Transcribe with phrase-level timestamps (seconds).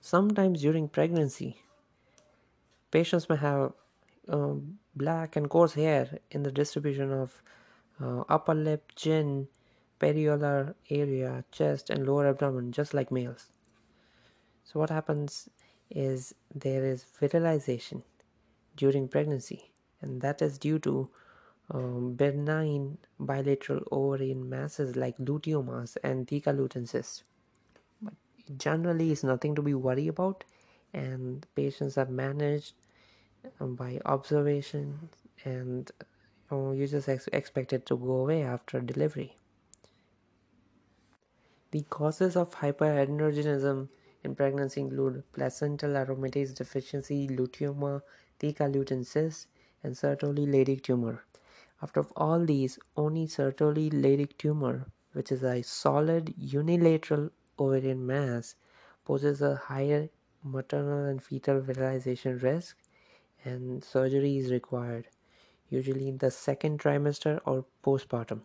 [0.00, 1.62] sometimes during pregnancy.
[2.90, 3.72] Patients may have
[4.28, 7.42] um, black and coarse hair in the distribution of
[8.00, 9.48] uh, upper lip, chin,
[10.00, 13.52] periareolar area, chest, and lower abdomen, just like males.
[14.64, 15.48] So, what happens
[15.90, 18.02] is there is virilization
[18.76, 19.70] during pregnancy,
[20.00, 21.10] and that is due to
[21.70, 26.86] um, benign bilateral ovarian masses like luteoma and theca lutein.
[28.56, 30.44] Generally, it's nothing to be worried about,
[30.92, 32.74] and patients are managed
[33.60, 35.10] um, by observation,
[35.44, 35.90] and
[36.50, 39.36] you, know, you just ex- expect it to go away after delivery.
[41.70, 43.88] The causes of hyperandrogenism
[44.24, 48.02] in pregnancy include placental aromatase deficiency, luteoma,
[48.40, 49.46] theca lutein cyst,
[49.82, 51.24] and Sertoli Leydig tumor.
[51.82, 58.54] After all these, only Sertoli Leydig tumor, which is a solid unilateral ovarian mass,
[59.04, 60.10] poses a higher
[60.42, 62.76] maternal and fetal virilization risk,
[63.44, 65.08] and surgery is required,
[65.70, 68.42] usually in the second trimester or postpartum.